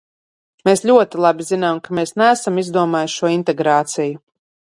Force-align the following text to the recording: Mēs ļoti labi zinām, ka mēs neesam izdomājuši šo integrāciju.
Mēs 0.67 0.79
ļoti 0.91 1.19
labi 1.25 1.45
zinām, 1.49 1.81
ka 1.87 1.99
mēs 1.99 2.15
neesam 2.23 2.57
izdomājuši 2.63 3.17
šo 3.21 3.31
integrāciju. 3.35 4.19